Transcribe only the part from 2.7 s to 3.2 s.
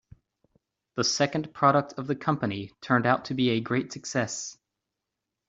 turned